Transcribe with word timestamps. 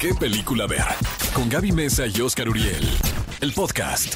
qué 0.00 0.14
película 0.14 0.66
ver. 0.66 0.82
Con 1.34 1.50
Gaby 1.50 1.72
Mesa 1.72 2.06
y 2.06 2.22
Oscar 2.22 2.48
Uriel. 2.48 2.88
El 3.42 3.52
podcast. 3.52 4.14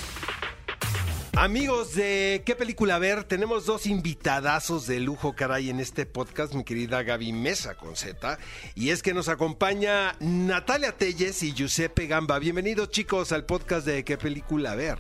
Amigos 1.37 1.95
de 1.95 2.43
¿Qué 2.47 2.55
película 2.55 2.99
ver? 2.99 3.25
Tenemos 3.25 3.67
dos 3.67 3.85
invitadazos 3.85 4.87
de 4.87 5.01
lujo, 5.01 5.35
caray, 5.35 5.69
en 5.69 5.81
este 5.81 6.07
podcast, 6.07 6.55
mi 6.55 6.65
querida 6.65 7.03
Gaby 7.03 7.35
Mesa 7.35 7.75
con 7.75 7.97
Z. 7.97 8.39
Y 8.75 8.91
es 8.91 9.03
que 9.03 9.13
nos 9.13 9.29
acompaña 9.29 10.15
Natalia 10.21 10.93
Telles 10.93 11.43
y 11.43 11.53
Giuseppe 11.53 12.07
Gamba. 12.07 12.39
Bienvenidos, 12.39 12.89
chicos, 12.89 13.33
al 13.33 13.45
podcast 13.45 13.87
de 13.87 14.05
¿Qué 14.05 14.17
película 14.17 14.75
ver? 14.75 14.97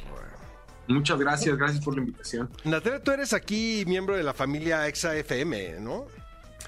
Muchas 0.87 1.19
gracias, 1.19 1.57
gracias 1.57 1.82
por 1.82 1.95
la 1.95 2.03
invitación. 2.03 2.51
Natalia, 2.64 3.03
tú 3.03 3.11
eres 3.11 3.32
aquí 3.32 3.85
miembro 3.87 4.16
de 4.16 4.23
la 4.23 4.35
familia 4.35 4.87
Exa 4.87 5.16
FM, 5.16 5.80
¿no? 5.80 6.09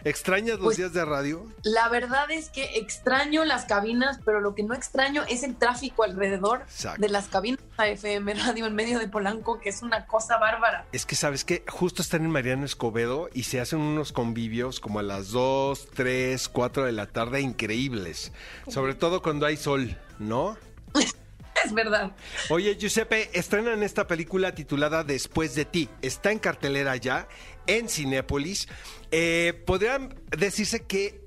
¿Extrañas 0.07 0.57
los 0.59 0.66
Pues, 0.66 0.77
días 0.77 0.93
de 0.93 1.04
radio? 1.04 1.45
La 1.64 1.88
verdad 1.88 2.30
es 2.30 2.48
que 2.48 2.79
extraño 2.79 3.45
las 3.45 3.64
cabinas, 3.64 4.20
pero 4.25 4.41
lo 4.41 4.55
que 4.55 4.62
no 4.62 4.73
extraño 4.73 5.25
es 5.29 5.43
el 5.43 5.56
tráfico 5.56 6.05
alrededor 6.05 6.60
Exacto. 6.62 7.01
de 7.02 7.09
las 7.09 7.27
cabinas 7.27 7.60
FM 7.77 8.34
Radio 8.34 8.66
en 8.66 8.74
medio 8.77 9.01
de 9.01 9.09
Polanco, 9.09 9.59
que 9.59 9.69
es 9.69 9.82
una 9.82 10.06
cosa 10.06 10.37
bárbara. 10.38 10.87
Es 10.92 11.06
que, 11.06 11.16
¿sabes 11.16 11.45
qué? 11.45 11.65
Justo 11.69 12.02
están 12.02 12.24
en 12.24 12.30
Mariano 12.30 12.65
Escobedo 12.65 13.29
y 13.34 13.42
se 13.42 13.60
hacen 13.60 13.80
unos 13.80 14.12
convivios 14.12 14.79
como 14.79 15.01
a 15.01 15.02
las 15.02 15.30
2, 15.30 15.88
3, 15.95 16.48
4 16.51 16.84
de 16.84 16.93
la 16.93 17.07
tarde 17.07 17.41
increíbles. 17.41 18.30
Sobre 18.68 18.95
todo 18.95 19.23
cuando 19.23 19.45
hay 19.45 19.57
sol, 19.57 19.98
¿no? 20.20 20.57
Es 21.65 21.73
verdad. 21.73 22.12
Oye, 22.51 22.77
Giuseppe, 22.77 23.30
estrenan 23.32 23.82
esta 23.82 24.07
película 24.07 24.54
titulada 24.54 25.02
Después 25.02 25.54
de 25.54 25.65
ti. 25.65 25.88
Está 26.02 26.30
en 26.30 26.38
cartelera 26.38 26.95
ya, 26.96 27.27
en 27.66 27.88
Cinépolis. 27.88 28.69
Eh, 29.11 29.62
Podrían 29.66 30.15
decirse 30.37 30.84
que 30.84 31.27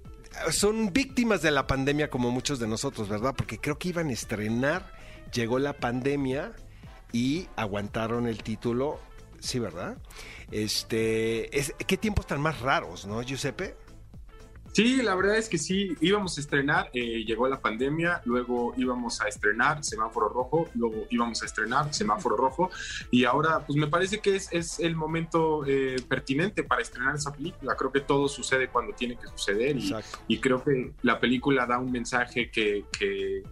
son 0.51 0.93
víctimas 0.93 1.41
de 1.41 1.51
la 1.51 1.67
pandemia 1.67 2.09
como 2.09 2.31
muchos 2.31 2.59
de 2.59 2.67
nosotros, 2.67 3.09
¿verdad? 3.09 3.33
Porque 3.35 3.59
creo 3.59 3.77
que 3.77 3.89
iban 3.89 4.09
a 4.09 4.13
estrenar, 4.13 4.93
llegó 5.33 5.59
la 5.59 5.73
pandemia 5.73 6.53
y 7.11 7.47
aguantaron 7.55 8.27
el 8.27 8.43
título. 8.43 8.99
Sí, 9.39 9.59
¿verdad? 9.59 9.97
Este, 10.51 11.57
es- 11.57 11.73
¿Qué 11.87 11.97
tiempos 11.97 12.27
tan 12.27 12.41
más 12.41 12.59
raros, 12.59 13.05
no, 13.05 13.21
Giuseppe? 13.21 13.75
Sí, 14.79 15.01
la 15.01 15.13
verdad 15.13 15.35
es 15.35 15.49
que 15.49 15.57
sí, 15.57 15.97
íbamos 15.99 16.37
a 16.37 16.39
estrenar, 16.39 16.89
eh, 16.93 17.25
llegó 17.25 17.49
la 17.49 17.59
pandemia, 17.59 18.21
luego 18.23 18.73
íbamos 18.77 19.19
a 19.19 19.27
estrenar 19.27 19.83
Semáforo 19.83 20.29
Rojo, 20.29 20.69
luego 20.73 21.05
íbamos 21.09 21.43
a 21.43 21.47
estrenar 21.47 21.93
Semáforo 21.93 22.37
Rojo, 22.37 22.69
y 23.11 23.25
ahora 23.25 23.59
pues 23.67 23.77
me 23.77 23.87
parece 23.87 24.19
que 24.19 24.37
es, 24.37 24.47
es 24.53 24.79
el 24.79 24.95
momento 24.95 25.65
eh, 25.67 25.97
pertinente 26.07 26.63
para 26.63 26.81
estrenar 26.81 27.13
esa 27.13 27.33
película. 27.33 27.75
Creo 27.75 27.91
que 27.91 27.99
todo 27.99 28.29
sucede 28.29 28.69
cuando 28.69 28.93
tiene 28.93 29.17
que 29.17 29.27
suceder 29.27 29.75
y, 30.29 30.37
creo 30.37 30.63
que 30.63 30.93
la 31.01 31.19
película 31.19 31.65
da 31.65 31.77
un 31.77 31.91
mensaje 31.91 32.49
que, 32.49 32.85
que, 32.97 33.43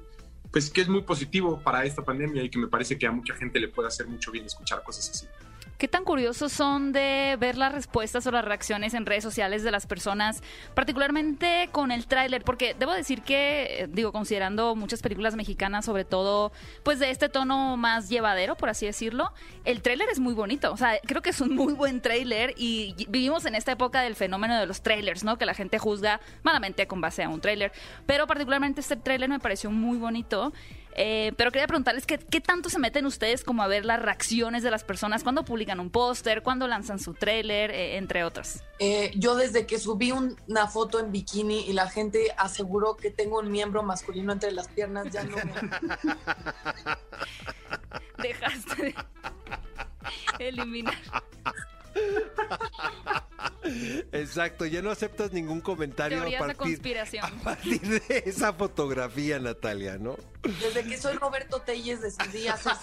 pues, 0.49 0.69
que 0.69 0.79
es 0.79 0.87
muy 0.87 1.01
positivo 1.01 1.59
para 1.61 1.83
esta 1.83 2.05
pandemia 2.05 2.41
y 2.41 2.49
que 2.49 2.57
me 2.57 2.69
parece 2.69 2.97
que 2.97 3.05
a 3.05 3.11
mucha 3.11 3.35
gente 3.35 3.59
le 3.59 3.67
puede 3.67 3.89
hacer 3.89 4.07
mucho 4.07 4.31
bien 4.31 4.45
escuchar 4.45 4.81
cosas 4.81 5.09
así. 5.09 5.27
¿Qué 5.77 5.87
tan 5.87 6.03
curiosos 6.05 6.51
son 6.51 6.91
de 6.91 7.37
ver 7.39 7.55
las 7.55 7.71
respuestas 7.71 8.25
o 8.25 8.31
las 8.31 8.43
reacciones 8.43 8.95
en 8.95 9.05
redes 9.05 9.23
sociales 9.23 9.61
de 9.61 9.69
las 9.69 9.85
personas, 9.85 10.41
particularmente 10.73 11.69
con 11.71 11.91
el 11.91 12.07
tráiler? 12.07 12.43
Porque 12.43 12.73
debo 12.73 12.93
decir 12.93 13.21
que, 13.21 13.83
eh, 13.83 13.87
digo, 13.87 14.11
considerando 14.11 14.75
muchas 14.75 15.03
películas 15.03 15.35
mexicanas, 15.35 15.85
sobre 15.85 16.03
todo, 16.03 16.51
pues 16.81 16.97
de 16.97 17.11
este 17.11 17.29
tono 17.29 17.77
más 17.77 18.09
llevadero, 18.09 18.55
por 18.55 18.69
así 18.69 18.87
decirlo, 18.87 19.31
el 19.65 19.83
tráiler 19.83 20.09
es 20.09 20.19
muy 20.19 20.33
bonito. 20.33 20.73
O 20.73 20.77
sea, 20.77 20.97
creo 21.05 21.21
que 21.21 21.29
es 21.29 21.41
un 21.41 21.53
muy 21.53 21.73
buen 21.73 22.01
tráiler 22.01 22.55
y 22.57 22.95
vivimos 23.09 23.45
en 23.45 23.53
esta 23.53 23.73
época 23.73 24.01
del 24.01 24.15
fenómeno 24.15 24.59
de 24.59 24.65
los 24.65 24.81
trailers, 24.81 25.23
¿no? 25.23 25.37
Que 25.37 25.45
la 25.45 25.53
gente 25.53 25.77
juzga 25.77 26.21
malamente 26.41 26.87
con 26.87 27.01
base 27.01 27.21
a 27.21 27.29
un 27.29 27.39
tráiler. 27.39 27.71
Pero 28.07 28.25
particularmente 28.25 28.81
este 28.81 28.95
tráiler 28.95 29.29
me 29.29 29.39
pareció 29.39 29.69
muy 29.69 29.99
bonito. 29.99 30.53
Eh, 30.99 31.31
pero 31.37 31.51
quería 31.51 31.67
preguntarles 31.67 32.07
¿qué, 32.07 32.17
qué 32.17 32.41
tanto 32.41 32.69
se 32.69 32.79
meten 32.79 33.05
ustedes 33.05 33.43
como 33.43 33.61
a 33.61 33.67
ver 33.67 33.85
las 33.85 34.01
reacciones 34.01 34.63
de 34.63 34.71
las 34.71 34.83
personas 34.83 35.23
cuando 35.23 35.45
publican 35.45 35.79
un 35.79 35.91
póster, 35.91 36.41
cuando 36.41 36.67
lanzan 36.67 36.97
su 36.97 37.13
tráiler, 37.13 37.69
eh, 37.69 37.97
entre 37.97 38.23
otras. 38.23 38.63
Eh, 38.79 39.11
yo 39.15 39.35
desde 39.35 39.67
que 39.67 39.77
subí 39.77 40.11
un- 40.11 40.35
una 40.47 40.67
foto 40.67 40.99
en 40.99 41.11
bikini 41.11 41.67
y 41.67 41.73
la 41.73 41.87
gente 41.87 42.33
aseguró 42.37 42.97
que 42.97 43.11
tengo 43.11 43.39
un 43.39 43.51
miembro 43.51 43.83
masculino 43.83 44.33
entre 44.33 44.51
las 44.51 44.67
piernas, 44.69 45.05
ya 45.11 45.23
no 45.23 45.35
me... 45.37 45.43
Dejaste 48.23 48.95
de 50.39 50.47
eliminar. 50.47 50.95
Exacto, 54.13 54.65
ya 54.65 54.81
no 54.81 54.91
aceptas 54.91 55.31
ningún 55.33 55.59
comentario 55.61 56.21
a 56.21 56.25
de 56.25 56.37
partir, 56.37 56.55
conspiración. 56.57 57.25
a 57.25 57.29
partir 57.43 57.81
de 57.81 58.23
esa 58.25 58.53
fotografía, 58.53 59.39
Natalia, 59.39 59.97
¿no? 59.97 60.15
Desde 60.43 60.83
que 60.85 60.97
soy 60.97 61.15
Roberto 61.17 61.59
Telles 61.61 62.01
decidí 62.01 62.47
hacer... 62.47 62.73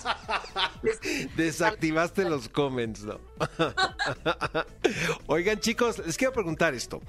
des- 0.83 1.35
Desactivaste 1.37 2.25
los 2.29 2.49
comments, 2.51 3.03
¿no? 3.05 3.19
Oigan, 5.27 5.59
chicos, 5.61 5.99
les 6.05 6.17
quiero 6.17 6.33
preguntar 6.33 6.75
esto. 6.75 7.01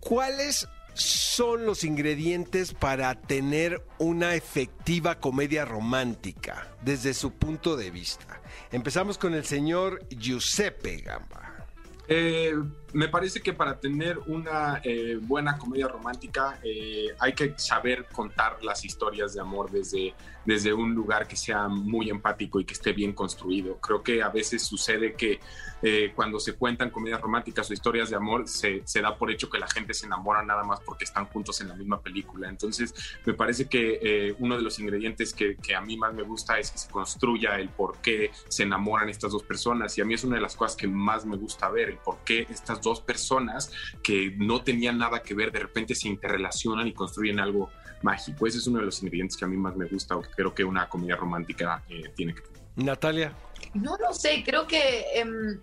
¿Cuáles 0.00 0.66
son 0.98 1.64
los 1.64 1.84
ingredientes 1.84 2.74
para 2.74 3.14
tener 3.14 3.82
una 3.98 4.34
efectiva 4.34 5.20
comedia 5.20 5.64
romántica 5.64 6.74
desde 6.82 7.14
su 7.14 7.32
punto 7.32 7.76
de 7.76 7.90
vista? 7.90 8.40
Empezamos 8.72 9.18
con 9.18 9.34
el 9.34 9.44
señor 9.44 10.06
Giuseppe 10.10 10.98
Gamba. 10.98 11.66
Eh, 12.08 12.54
me 12.92 13.08
parece 13.08 13.40
que 13.40 13.52
para 13.52 13.78
tener 13.78 14.18
una 14.26 14.80
eh, 14.82 15.18
buena 15.20 15.58
comedia 15.58 15.88
romántica 15.88 16.58
eh, 16.62 17.08
hay 17.18 17.32
que 17.32 17.54
saber 17.56 18.06
contar 18.06 18.62
las 18.62 18.84
historias 18.84 19.34
de 19.34 19.40
amor 19.40 19.70
desde, 19.70 20.14
desde 20.44 20.72
un 20.72 20.94
lugar 20.94 21.26
que 21.28 21.36
sea 21.36 21.68
muy 21.68 22.08
empático 22.08 22.60
y 22.60 22.64
que 22.64 22.74
esté 22.74 22.92
bien 22.92 23.12
construido. 23.12 23.76
Creo 23.78 24.02
que 24.02 24.22
a 24.22 24.28
veces 24.28 24.62
sucede 24.62 25.14
que 25.14 25.40
eh, 25.82 26.12
cuando 26.14 26.40
se 26.40 26.54
cuentan 26.54 26.90
comedias 26.90 27.20
románticas 27.20 27.70
o 27.70 27.74
historias 27.74 28.10
de 28.10 28.16
amor 28.16 28.48
se, 28.48 28.82
se 28.84 29.00
da 29.00 29.16
por 29.16 29.30
hecho 29.30 29.50
que 29.50 29.58
la 29.58 29.68
gente 29.68 29.94
se 29.94 30.06
enamora 30.06 30.42
nada 30.42 30.64
más 30.64 30.80
porque 30.80 31.04
están 31.04 31.26
juntos 31.26 31.60
en 31.60 31.68
la 31.68 31.74
misma 31.74 32.00
película. 32.00 32.48
Entonces 32.48 32.94
me 33.24 33.34
parece 33.34 33.66
que 33.68 34.34
uno 34.38 34.56
de 34.56 34.62
los 34.62 34.78
ingredientes 34.78 35.34
que, 35.34 35.56
que 35.56 35.74
a 35.74 35.80
mí 35.80 35.96
más 35.96 36.14
me 36.14 36.22
gusta 36.22 36.58
es 36.58 36.70
que 36.70 36.78
se 36.78 36.90
construya 36.90 37.58
el 37.58 37.68
por 37.68 37.98
qué 37.98 38.30
se 38.48 38.62
enamoran 38.62 39.08
estas 39.08 39.32
dos 39.32 39.42
personas 39.42 39.96
y 39.98 40.00
a 40.00 40.04
mí 40.04 40.14
es 40.14 40.24
una 40.24 40.36
de 40.36 40.42
las 40.42 40.56
cosas 40.56 40.76
que 40.76 40.88
más 40.88 41.26
me 41.26 41.36
gusta 41.36 41.68
ver, 41.68 41.90
el 41.90 41.98
por 41.98 42.18
qué 42.24 42.46
estas 42.48 42.77
dos 42.82 43.00
personas 43.00 43.70
que 44.02 44.34
no 44.36 44.62
tenían 44.62 44.98
nada 44.98 45.22
que 45.22 45.34
ver 45.34 45.52
de 45.52 45.60
repente 45.60 45.94
se 45.94 46.08
interrelacionan 46.08 46.86
y 46.86 46.92
construyen 46.92 47.40
algo 47.40 47.70
mágico. 48.02 48.46
Ese 48.46 48.58
es 48.58 48.66
uno 48.66 48.78
de 48.78 48.86
los 48.86 49.02
ingredientes 49.02 49.36
que 49.36 49.44
a 49.44 49.48
mí 49.48 49.56
más 49.56 49.76
me 49.76 49.86
gusta 49.86 50.16
o 50.16 50.22
que 50.22 50.30
creo 50.30 50.54
que 50.54 50.64
una 50.64 50.88
comedia 50.88 51.16
romántica 51.16 51.82
eh, 51.88 52.12
tiene 52.14 52.34
que 52.34 52.42
tener. 52.42 52.58
Natalia. 52.76 53.32
No 53.74 53.96
lo 53.96 54.14
sé, 54.14 54.42
creo 54.44 54.66
que 54.66 55.04
em, 55.14 55.60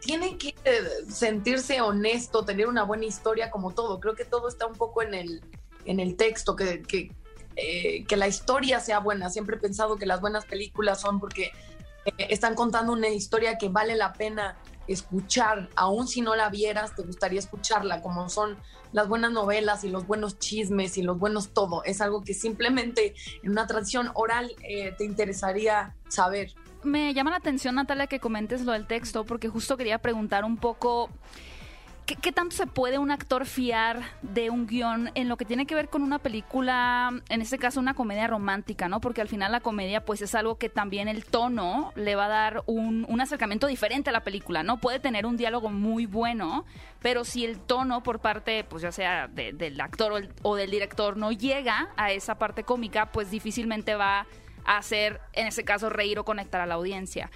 tiene 0.00 0.36
que 0.36 0.54
eh, 0.64 0.82
sentirse 1.08 1.80
honesto, 1.80 2.44
tener 2.44 2.66
una 2.66 2.84
buena 2.84 3.04
historia 3.04 3.50
como 3.50 3.72
todo. 3.72 4.00
Creo 4.00 4.14
que 4.14 4.24
todo 4.24 4.48
está 4.48 4.66
un 4.66 4.74
poco 4.74 5.02
en 5.02 5.14
el, 5.14 5.42
en 5.84 6.00
el 6.00 6.16
texto, 6.16 6.56
que, 6.56 6.82
que, 6.82 7.10
eh, 7.56 8.04
que 8.04 8.16
la 8.16 8.28
historia 8.28 8.80
sea 8.80 8.98
buena. 8.98 9.30
Siempre 9.30 9.56
he 9.56 9.58
pensado 9.58 9.96
que 9.96 10.06
las 10.06 10.20
buenas 10.20 10.44
películas 10.44 11.00
son 11.00 11.20
porque 11.20 11.52
eh, 12.04 12.12
están 12.30 12.54
contando 12.54 12.92
una 12.92 13.08
historia 13.08 13.56
que 13.56 13.68
vale 13.68 13.94
la 13.96 14.12
pena 14.12 14.56
escuchar, 14.86 15.68
aun 15.76 16.06
si 16.06 16.20
no 16.20 16.34
la 16.34 16.48
vieras, 16.50 16.94
te 16.94 17.02
gustaría 17.02 17.38
escucharla, 17.38 18.02
como 18.02 18.28
son 18.28 18.56
las 18.92 19.08
buenas 19.08 19.32
novelas 19.32 19.84
y 19.84 19.88
los 19.88 20.06
buenos 20.06 20.38
chismes 20.38 20.96
y 20.98 21.02
los 21.02 21.18
buenos 21.18 21.52
todo. 21.52 21.82
Es 21.84 22.00
algo 22.00 22.22
que 22.22 22.34
simplemente 22.34 23.14
en 23.42 23.50
una 23.50 23.66
tradición 23.66 24.10
oral 24.14 24.52
eh, 24.62 24.92
te 24.96 25.04
interesaría 25.04 25.96
saber. 26.08 26.54
Me 26.84 27.14
llama 27.14 27.30
la 27.30 27.38
atención, 27.38 27.74
Natalia, 27.74 28.06
que 28.06 28.20
comentes 28.20 28.60
lo 28.62 28.72
del 28.72 28.86
texto, 28.86 29.24
porque 29.24 29.48
justo 29.48 29.76
quería 29.76 29.98
preguntar 29.98 30.44
un 30.44 30.58
poco 30.58 31.10
¿Qué, 32.06 32.16
qué 32.16 32.32
tanto 32.32 32.54
se 32.54 32.66
puede 32.66 32.98
un 32.98 33.10
actor 33.10 33.46
fiar 33.46 34.02
de 34.20 34.50
un 34.50 34.66
guion 34.66 35.10
en 35.14 35.30
lo 35.30 35.38
que 35.38 35.46
tiene 35.46 35.64
que 35.64 35.74
ver 35.74 35.88
con 35.88 36.02
una 36.02 36.18
película, 36.18 37.10
en 37.30 37.40
este 37.40 37.56
caso 37.58 37.80
una 37.80 37.94
comedia 37.94 38.26
romántica, 38.26 38.88
¿no? 38.90 39.00
Porque 39.00 39.22
al 39.22 39.28
final 39.28 39.52
la 39.52 39.60
comedia 39.60 40.04
pues 40.04 40.20
es 40.20 40.34
algo 40.34 40.58
que 40.58 40.68
también 40.68 41.08
el 41.08 41.24
tono 41.24 41.92
le 41.96 42.14
va 42.14 42.26
a 42.26 42.28
dar 42.28 42.62
un, 42.66 43.06
un 43.08 43.20
acercamiento 43.22 43.66
diferente 43.66 44.10
a 44.10 44.12
la 44.12 44.22
película, 44.22 44.62
¿no? 44.62 44.80
Puede 44.80 45.00
tener 45.00 45.24
un 45.24 45.38
diálogo 45.38 45.70
muy 45.70 46.04
bueno, 46.04 46.66
pero 47.00 47.24
si 47.24 47.46
el 47.46 47.58
tono 47.58 48.02
por 48.02 48.18
parte, 48.20 48.64
pues 48.64 48.82
ya 48.82 48.92
sea 48.92 49.26
de- 49.28 49.54
del 49.54 49.80
actor 49.80 50.12
o, 50.12 50.18
el- 50.18 50.30
o 50.42 50.56
del 50.56 50.70
director 50.70 51.16
no 51.16 51.32
llega 51.32 51.88
a 51.96 52.12
esa 52.12 52.34
parte 52.36 52.64
cómica, 52.64 53.12
pues 53.12 53.30
difícilmente 53.30 53.94
va 53.94 54.26
a 54.66 54.76
hacer, 54.76 55.22
en 55.32 55.46
ese 55.46 55.64
caso, 55.64 55.88
reír 55.88 56.18
o 56.18 56.24
conectar 56.26 56.60
a 56.60 56.66
la 56.66 56.74
audiencia. 56.74 57.30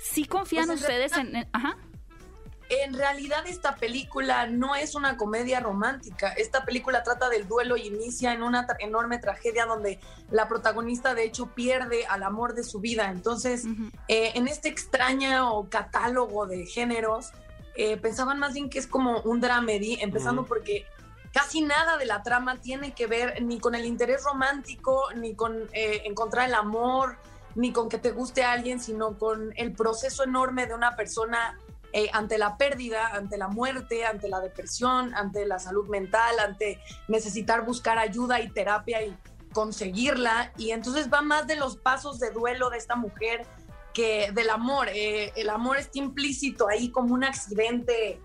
¿Sí 0.00 0.24
confían 0.24 0.66
Pues 0.66 0.78
en 0.80 0.84
ustedes 0.84 1.16
en... 1.16 1.36
en- 1.36 1.48
Ajá. 1.52 1.76
En 2.70 2.92
realidad 2.92 3.46
esta 3.46 3.76
película 3.76 4.46
no 4.46 4.74
es 4.74 4.94
una 4.94 5.16
comedia 5.16 5.60
romántica. 5.60 6.32
Esta 6.32 6.64
película 6.64 7.02
trata 7.02 7.28
del 7.30 7.48
duelo 7.48 7.76
y 7.78 7.86
inicia 7.86 8.32
en 8.34 8.42
una 8.42 8.66
tra- 8.66 8.76
enorme 8.80 9.18
tragedia 9.18 9.64
donde 9.64 9.98
la 10.30 10.48
protagonista 10.48 11.14
de 11.14 11.24
hecho 11.24 11.46
pierde 11.54 12.04
al 12.06 12.22
amor 12.22 12.54
de 12.54 12.64
su 12.64 12.80
vida. 12.80 13.10
Entonces, 13.10 13.64
eh, 14.08 14.32
en 14.34 14.48
este 14.48 14.68
extraño 14.68 15.68
catálogo 15.70 16.46
de 16.46 16.66
géneros, 16.66 17.32
eh, 17.74 17.96
pensaban 17.96 18.38
más 18.38 18.52
bien 18.52 18.68
que 18.68 18.78
es 18.78 18.86
como 18.86 19.20
un 19.20 19.40
dramedy, 19.40 19.98
empezando 20.02 20.44
porque 20.44 20.84
casi 21.32 21.62
nada 21.62 21.96
de 21.96 22.04
la 22.04 22.22
trama 22.22 22.60
tiene 22.60 22.92
que 22.92 23.06
ver 23.06 23.40
ni 23.42 23.60
con 23.60 23.74
el 23.74 23.86
interés 23.86 24.24
romántico, 24.24 25.04
ni 25.14 25.34
con 25.34 25.68
eh, 25.72 26.02
encontrar 26.04 26.48
el 26.48 26.54
amor, 26.54 27.16
ni 27.54 27.72
con 27.72 27.88
que 27.88 27.98
te 27.98 28.10
guste 28.10 28.44
a 28.44 28.52
alguien, 28.52 28.78
sino 28.78 29.16
con 29.16 29.52
el 29.56 29.72
proceso 29.72 30.22
enorme 30.22 30.66
de 30.66 30.74
una 30.74 30.96
persona 30.96 31.58
eh, 31.92 32.08
ante 32.12 32.38
la 32.38 32.56
pérdida, 32.56 33.08
ante 33.14 33.38
la 33.38 33.48
muerte, 33.48 34.04
ante 34.04 34.28
la 34.28 34.40
depresión, 34.40 35.14
ante 35.14 35.46
la 35.46 35.58
salud 35.58 35.88
mental, 35.88 36.38
ante 36.38 36.80
necesitar 37.08 37.64
buscar 37.64 37.98
ayuda 37.98 38.40
y 38.40 38.50
terapia 38.50 39.02
y 39.02 39.16
conseguirla. 39.52 40.52
Y 40.58 40.70
entonces 40.72 41.08
va 41.12 41.22
más 41.22 41.46
de 41.46 41.56
los 41.56 41.76
pasos 41.76 42.18
de 42.18 42.30
duelo 42.30 42.70
de 42.70 42.78
esta 42.78 42.96
mujer 42.96 43.46
que 43.94 44.30
del 44.32 44.50
amor. 44.50 44.88
Eh, 44.88 45.32
el 45.36 45.48
amor 45.48 45.78
está 45.78 45.98
implícito 45.98 46.68
ahí 46.68 46.90
como 46.90 47.14
un 47.14 47.24
accidente, 47.24 48.20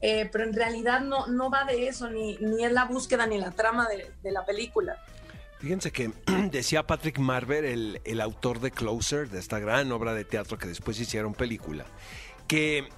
eh, 0.00 0.28
pero 0.30 0.44
en 0.44 0.52
realidad 0.52 1.00
no, 1.00 1.26
no 1.28 1.50
va 1.50 1.64
de 1.64 1.88
eso, 1.88 2.10
ni, 2.10 2.36
ni 2.38 2.64
es 2.64 2.72
la 2.72 2.84
búsqueda 2.84 3.26
ni 3.26 3.38
la 3.38 3.52
trama 3.52 3.88
de, 3.88 4.10
de 4.22 4.32
la 4.32 4.44
película. 4.44 4.98
Fíjense 5.60 5.92
que 5.92 6.10
decía 6.50 6.86
Patrick 6.86 7.18
Marver, 7.18 7.64
el, 7.64 8.00
el, 8.04 8.20
autor 8.20 8.60
de 8.60 8.70
Closer, 8.70 9.30
de 9.30 9.38
esta 9.38 9.58
gran 9.58 9.90
obra 9.92 10.12
de 10.12 10.24
teatro 10.24 10.58
que 10.58 10.66
después 10.66 11.00
hicieron 11.00 11.32
película, 11.32 11.86
que 12.46 12.88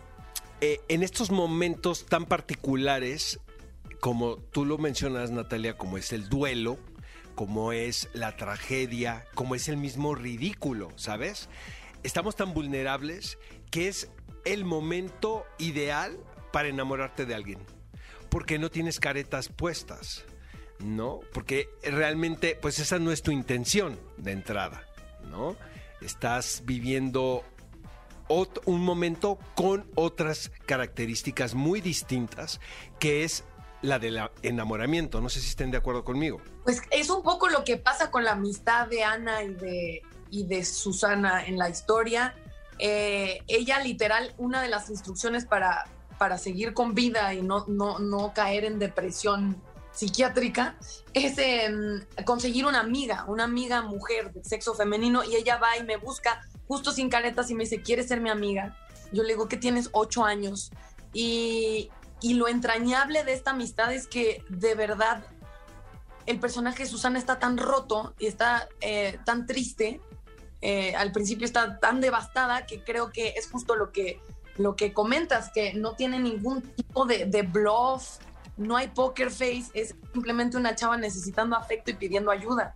eh, 0.61 0.81
en 0.89 1.03
estos 1.03 1.31
momentos 1.31 2.07
tan 2.07 2.27
particulares, 2.27 3.41
como 4.01 4.37
tú 4.37 4.65
lo 4.65 4.79
mencionas, 4.79 5.31
Natalia, 5.31 5.77
como 5.77 5.99
es 5.99 6.13
el 6.13 6.29
duelo, 6.29 6.79
como 7.35 7.73
es 7.73 8.09
la 8.15 8.37
tragedia, 8.37 9.25
como 9.35 9.55
es 9.55 9.69
el 9.69 9.77
mismo 9.77 10.15
ridículo, 10.15 10.91
¿sabes? 10.97 11.49
Estamos 12.03 12.37
tan 12.37 12.55
vulnerables 12.55 13.39
que 13.71 13.89
es 13.89 14.11
el 14.45 14.65
momento 14.65 15.45
ideal 15.59 16.17
para 16.53 16.69
enamorarte 16.69 17.27
de 17.27 17.35
alguien, 17.35 17.59
porque 18.31 18.59
no 18.59 18.71
tienes 18.71 19.01
caretas 19.01 19.49
puestas 19.49 20.25
¿no? 20.81 21.21
Porque 21.33 21.69
realmente, 21.83 22.59
pues 22.61 22.79
esa 22.79 22.99
no 22.99 23.13
es 23.13 23.23
tu 23.23 23.31
intención 23.31 23.99
de 24.17 24.33
entrada, 24.33 24.83
¿no? 25.31 25.57
Estás 26.01 26.63
viviendo 26.65 27.45
un 28.29 28.81
momento 28.81 29.39
con 29.55 29.91
otras 29.95 30.51
características 30.67 31.55
muy 31.55 31.81
distintas, 31.81 32.61
que 32.99 33.25
es 33.25 33.45
la 33.83 33.99
del 33.99 34.19
enamoramiento. 34.43 35.21
No 35.21 35.29
sé 35.29 35.41
si 35.41 35.49
estén 35.49 35.71
de 35.71 35.79
acuerdo 35.79 36.05
conmigo. 36.05 36.41
Pues 36.65 36.83
es 36.91 37.11
un 37.11 37.23
poco 37.23 37.49
lo 37.49 37.65
que 37.65 37.77
pasa 37.77 38.11
con 38.11 38.25
la 38.25 38.33
amistad 38.33 38.89
de 38.89 39.05
Ana 39.05 39.43
y 39.43 39.55
de, 39.55 40.03
y 40.31 40.47
de 40.47 40.65
Susana 40.65 41.45
en 41.45 41.59
la 41.59 41.69
historia. 41.69 42.35
Eh, 42.79 43.39
ella 43.47 43.81
literal, 43.81 44.35
una 44.39 44.63
de 44.63 44.69
las 44.69 44.91
instrucciones 44.91 45.47
para, 45.47 45.85
para 46.19 46.39
seguir 46.39 46.75
con 46.75 46.95
vida 46.95 47.33
y 47.33 47.43
no, 47.43 47.65
no, 47.69 47.99
no 47.99 48.33
caer 48.35 48.65
en 48.65 48.79
depresión 48.79 49.63
psiquiátrica 49.97 50.77
es 51.15 51.39
em, 51.39 52.05
conseguir 52.25 52.67
una 52.67 52.81
amiga, 52.81 53.25
una 53.27 53.45
amiga 53.45 53.83
mujer 53.83 54.33
de 54.33 54.45
sexo 54.45 54.75
femenino 54.75 55.25
y 55.25 55.37
ella 55.37 55.57
va 55.57 55.77
y 55.79 55.85
me 55.85 55.97
busca 55.97 56.43
justo 56.69 56.93
sin 56.93 57.09
caretas 57.09 57.51
y 57.51 57.55
me 57.55 57.65
dice, 57.65 57.81
¿quieres 57.81 58.09
ser 58.09 58.21
mi 58.21 58.29
amiga? 58.29 58.77
Yo 59.13 59.23
le 59.23 59.31
digo 59.31 59.49
que 59.49 59.57
tienes 59.57 59.89
ocho 59.93 60.25
años 60.25 60.71
y, 61.15 61.91
y 62.21 62.35
lo 62.35 62.49
entrañable 62.49 63.25
de 63.25 63.33
esta 63.33 63.53
amistad 63.53 63.93
es 63.93 64.07
que 64.07 64.45
de 64.51 64.75
verdad 64.75 65.25
el 66.27 66.41
personaje 66.41 66.83
de 66.83 66.89
Susana 66.89 67.19
está 67.19 67.39
tan 67.39 67.57
roto 67.57 68.15
y 68.19 68.27
está 68.27 68.69
eh, 68.81 69.19
tan 69.25 69.47
triste, 69.47 70.01
eh, 70.61 70.95
al 70.97 71.13
principio 71.13 71.47
está 71.47 71.79
tan 71.79 72.01
devastada 72.01 72.67
que 72.67 72.83
creo 72.83 73.13
que 73.13 73.29
es 73.37 73.49
justo 73.51 73.77
lo 73.77 73.93
que, 73.93 74.21
lo 74.57 74.77
que 74.77 74.93
comentas, 74.93 75.51
que 75.55 75.73
no 75.75 75.95
tiene 75.95 76.19
ningún 76.19 76.63
tipo 76.63 77.07
de, 77.07 77.27
de 77.27 77.43
bluff, 77.43 78.19
no 78.57 78.77
hay 78.77 78.89
poker 78.89 79.31
face, 79.31 79.67
es 79.75 79.95
simplemente 80.13 80.57
una 80.57 80.75
chava 80.75 80.97
necesitando 80.97 81.57
afecto 81.57 81.91
y 81.91 81.95
pidiendo 81.95 82.31
ayuda. 82.31 82.75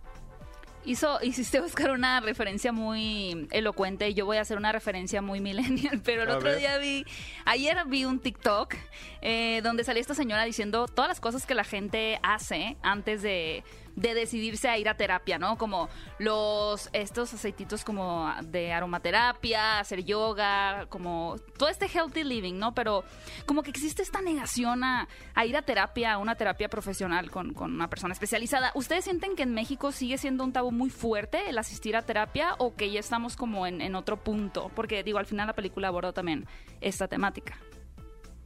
Hizo, 0.83 1.19
hiciste 1.21 1.61
buscar 1.61 1.91
una 1.91 2.21
referencia 2.21 2.71
muy 2.71 3.47
elocuente 3.51 4.09
y 4.09 4.15
yo 4.15 4.25
voy 4.25 4.37
a 4.37 4.41
hacer 4.41 4.57
una 4.57 4.71
referencia 4.71 5.21
muy 5.21 5.39
millennial, 5.39 6.01
pero 6.05 6.23
el 6.23 6.29
otro 6.29 6.55
día 6.55 6.77
vi, 6.79 7.05
ayer 7.45 7.77
vi 7.85 8.05
un 8.05 8.19
TikTok 8.19 8.75
eh, 9.21 9.61
donde 9.63 9.83
salía 9.83 10.01
esta 10.01 10.15
señora 10.15 10.43
diciendo 10.43 10.87
todas 10.87 11.07
las 11.07 11.19
cosas 11.19 11.45
que 11.45 11.53
la 11.53 11.63
gente 11.63 12.19
hace 12.23 12.77
antes 12.81 13.21
de 13.21 13.63
de 13.95 14.13
decidirse 14.13 14.69
a 14.69 14.77
ir 14.77 14.89
a 14.89 14.95
terapia, 14.95 15.37
¿no? 15.37 15.57
Como 15.57 15.89
los, 16.19 16.89
estos 16.93 17.33
aceititos 17.33 17.83
como 17.83 18.31
de 18.43 18.71
aromaterapia, 18.71 19.79
hacer 19.79 20.03
yoga, 20.03 20.85
como 20.89 21.35
todo 21.57 21.69
este 21.69 21.87
healthy 21.87 22.23
living, 22.23 22.55
¿no? 22.55 22.73
Pero 22.73 23.03
como 23.45 23.63
que 23.63 23.69
existe 23.69 24.01
esta 24.01 24.21
negación 24.21 24.83
a, 24.83 25.07
ir 25.45 25.57
a 25.57 25.61
terapia, 25.61 26.13
a 26.13 26.17
una 26.17 26.35
terapia 26.35 26.69
profesional 26.69 27.29
con, 27.31 27.55
una 27.57 27.89
persona 27.89 28.13
especializada. 28.13 28.71
¿Ustedes 28.75 29.03
sienten 29.03 29.35
que 29.35 29.43
en 29.43 29.53
México 29.53 29.91
sigue 29.91 30.17
siendo 30.17 30.43
un 30.43 30.53
tabú 30.53 30.71
muy 30.71 30.89
fuerte 30.89 31.49
el 31.49 31.57
asistir 31.57 31.95
a 31.95 32.01
terapia 32.01 32.55
o 32.57 32.75
que 32.75 32.91
ya 32.91 32.99
estamos 32.99 33.35
como 33.35 33.67
en, 33.67 33.81
en 33.81 33.95
otro 33.95 34.17
punto? 34.17 34.71
Porque 34.75 35.03
digo, 35.03 35.17
al 35.17 35.25
final 35.25 35.47
la 35.47 35.53
película 35.53 35.87
aborda 35.87 36.13
también 36.13 36.47
esta 36.81 37.07
temática. 37.07 37.57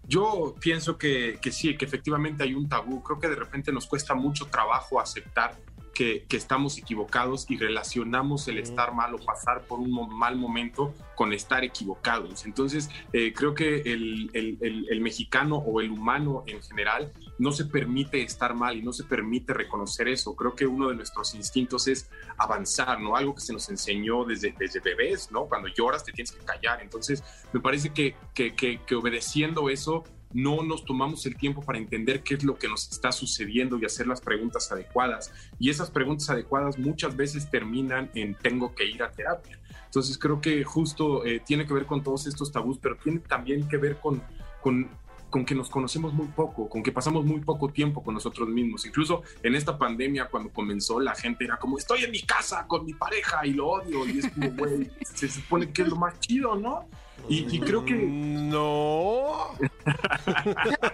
Yo 0.08 0.56
pienso 0.60 0.98
que, 0.98 1.40
que, 1.42 1.52
sí, 1.52 1.76
que 1.78 1.86
efectivamente 1.86 2.44
hay 2.44 2.54
un 2.54 2.70
tabú. 2.70 3.02
Creo 3.02 3.20
que 3.20 3.28
de 3.28 3.36
repente 3.36 3.72
nos 3.72 3.88
cuesta 3.88 4.14
mucho 4.14 4.46
trabajo 4.46 5.00
aceptar 5.00 5.56
que, 5.96 6.26
estamos 6.36 6.78
equivocados 6.78 7.50
y 7.50 7.58
relacionamos 7.58 8.48
el 8.50 8.60
estar 8.60 8.94
mal 8.94 9.16
o 9.16 9.18
pasar 9.18 9.64
por 9.66 9.80
un 9.80 10.16
mal 10.16 10.36
momento 10.36 10.94
con 11.16 11.32
estar 11.32 11.64
equivocados. 11.64 12.46
Entonces, 12.46 12.90
eh, 13.14 13.34
creo 13.34 13.56
que 13.56 13.78
el, 13.78 14.30
el, 14.34 15.02
mexicano 15.02 15.56
o 15.58 15.80
el 15.80 15.92
humano 15.92 16.44
en 16.46 16.62
general 16.62 17.14
no 17.40 17.52
se 17.52 17.66
permite 17.66 18.22
estar 18.22 18.54
mal 18.54 18.76
y 18.78 18.82
no 18.82 18.92
se 18.92 19.06
permite 19.06 19.54
reconocer 19.54 20.10
eso. 20.10 20.36
Creo 20.36 20.56
que 20.56 20.68
uno 20.68 20.90
de 20.90 20.96
nuestros 20.96 21.34
instintos 21.34 21.88
es 21.88 22.10
avanzar, 22.38 23.00
¿no? 23.00 23.16
Algo 23.16 23.34
que 23.34 23.42
se 23.42 23.54
nos 23.54 23.70
enseñó 23.70 24.26
desde, 24.26 24.54
desde 24.60 24.82
bebés, 24.82 25.32
¿no? 25.32 25.46
Cuando 25.46 25.70
lloras 25.70 26.04
te 26.04 26.12
tienes 26.12 26.32
que 26.34 26.44
callar. 26.44 26.82
Entonces, 26.82 27.24
me 27.54 27.62
parece 27.62 27.92
que, 27.94 28.16
que, 28.34 28.54
que 28.54 28.96
obedeciendo 28.96 29.70
eso 29.70 30.04
no 30.34 30.64
nos 30.64 30.86
tomamos 30.86 31.26
el 31.26 31.36
tiempo 31.36 31.62
para 31.62 31.78
entender 31.78 32.22
qué 32.22 32.36
es 32.36 32.44
lo 32.44 32.58
que 32.58 32.68
nos 32.68 32.90
está 32.92 33.12
sucediendo 33.12 33.78
y 33.78 33.86
hacer 33.86 34.08
las 34.08 34.22
preguntas 34.22 34.72
adecuadas. 34.72 35.32
Y 35.60 35.70
esas 35.70 35.90
preguntas 35.90 36.30
adecuadas 36.30 36.78
muchas 36.78 37.16
veces 37.16 37.50
terminan 37.50 38.10
en 38.16 38.36
tengo 38.36 38.76
que 38.76 38.86
ir 38.86 39.04
a 39.04 39.12
terapia. 39.12 39.60
Entonces 39.86 40.18
creo 40.18 40.42
que 40.42 40.64
justo 40.64 41.26
eh, 41.26 41.42
tiene 41.46 41.66
que 41.66 41.74
ver 41.74 41.86
con 41.86 42.04
todos 42.04 42.28
estos 42.28 42.52
tabús, 42.52 42.78
pero 42.82 42.98
tiene 42.98 43.20
también 43.20 43.68
que 43.68 43.78
ver 43.78 43.98
con, 43.98 44.22
con, 44.62 44.90
con 45.36 45.44
que 45.44 45.54
nos 45.54 45.70
conocemos 45.70 46.14
muy 46.14 46.28
poco, 46.28 46.70
con 46.70 46.82
que 46.82 46.94
pasamos 46.94 47.26
muy 47.26 47.42
poco 47.42 47.68
tiempo 47.68 48.02
con 48.02 48.14
nosotros 48.14 48.48
mismos. 48.48 48.86
Incluso 48.86 49.24
en 49.44 49.54
esta 49.54 49.78
pandemia, 49.78 50.30
cuando 50.30 50.50
comenzó, 50.50 50.98
la 51.02 51.14
gente 51.14 51.44
era 51.44 51.58
como, 51.58 51.78
estoy 51.78 52.06
en 52.06 52.12
mi 52.12 52.22
casa 52.22 52.66
con 52.66 52.86
mi 52.86 52.94
pareja 52.94 53.46
y 53.46 53.52
lo 53.52 53.68
odio. 53.68 54.08
Y 54.08 54.20
es 54.20 54.32
como, 54.32 54.52
güey, 54.52 54.90
se 55.14 55.28
supone 55.28 55.74
que 55.74 55.82
es 55.82 55.90
lo 55.90 55.98
más 55.98 56.18
chido, 56.22 56.56
¿no? 56.56 56.88
Y, 57.28 57.60
creo 57.60 57.84
que. 57.84 57.96
No. 57.96 59.58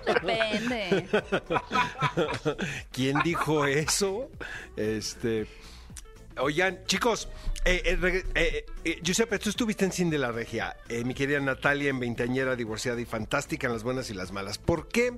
Depende. 0.08 1.08
¿Quién 2.92 3.20
dijo 3.24 3.66
eso? 3.68 4.28
Este. 4.76 5.46
Oigan, 6.38 6.86
chicos, 6.86 7.28
eh, 7.66 7.82
eh, 7.86 8.24
eh, 8.36 8.66
eh, 8.86 9.00
Giuseppe, 9.04 9.38
tú 9.38 9.50
estuviste 9.50 9.84
en 9.86 9.92
Cine 9.92 10.12
de 10.12 10.18
la 10.18 10.32
Regia, 10.32 10.78
mi 11.04 11.14
querida 11.14 11.40
Natalia 11.40 11.90
en 11.90 12.00
veinteañera, 12.00 12.56
divorciada 12.56 13.02
y 13.02 13.06
fantástica 13.06 13.68
en 13.68 13.74
las 13.74 13.84
buenas 13.84 14.10
y 14.10 14.14
las 14.14 14.32
malas. 14.32 14.58
¿Por 14.58 14.88
qué 14.88 15.14